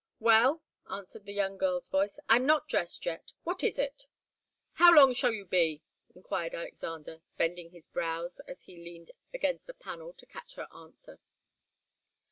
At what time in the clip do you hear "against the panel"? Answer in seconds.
9.31-10.13